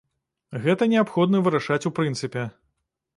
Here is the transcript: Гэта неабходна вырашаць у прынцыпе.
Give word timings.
Гэта 0.63 0.87
неабходна 0.93 1.41
вырашаць 1.47 1.79
у 1.91 1.91
прынцыпе. 1.99 2.47